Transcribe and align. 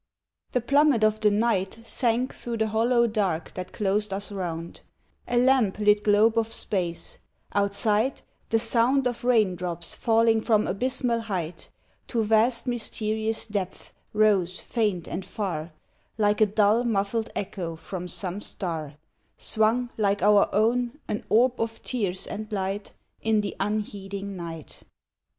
The 0.53 0.61
plummet 0.61 1.03
of 1.03 1.19
the 1.19 1.29
night 1.29 1.77
Sank 1.83 2.33
through 2.33 2.57
the 2.57 2.69
hollow 2.69 3.05
dark 3.05 3.53
that 3.53 3.71
closed 3.71 4.11
us 4.11 4.31
round, 4.31 4.81
A 5.27 5.37
lamp 5.37 5.77
lit 5.77 6.03
globe 6.03 6.39
of 6.39 6.51
space; 6.51 7.19
outside, 7.53 8.23
the 8.49 8.57
sound 8.57 9.05
Of 9.05 9.23
rain 9.23 9.55
drops 9.55 9.93
falling 9.93 10.41
from 10.41 10.65
abysmal 10.65 11.19
height 11.19 11.69
To 12.07 12.23
vast 12.23 12.65
mysterious 12.65 13.45
depths 13.45 13.93
rose 14.11 14.59
faint 14.59 15.07
and 15.07 15.23
far, 15.23 15.71
Like 16.17 16.41
a 16.41 16.47
dull 16.47 16.83
muffled 16.83 17.29
echo 17.35 17.75
from 17.75 18.07
some 18.07 18.41
star 18.41 18.95
Swung, 19.37 19.91
like 19.97 20.23
our 20.23 20.49
own, 20.51 20.97
an 21.07 21.23
orb 21.29 21.61
of 21.61 21.79
tears 21.83 22.25
and 22.25 22.51
light 22.51 22.91
In 23.21 23.41
the 23.41 23.55
unheeding 23.59 24.35
night. 24.35 24.81